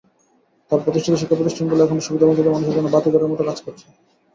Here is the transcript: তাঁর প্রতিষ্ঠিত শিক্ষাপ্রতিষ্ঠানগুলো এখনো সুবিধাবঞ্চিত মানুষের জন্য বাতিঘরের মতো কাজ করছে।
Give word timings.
তাঁর 0.71 0.83
প্রতিষ্ঠিত 0.83 1.13
শিক্ষাপ্রতিষ্ঠানগুলো 1.15 1.81
এখনো 1.83 2.05
সুবিধাবঞ্চিত 2.07 2.47
মানুষের 2.47 2.75
জন্য 2.77 2.87
বাতিঘরের 2.91 3.31
মতো 3.31 3.43
কাজ 3.49 3.57
করছে। 3.65 3.85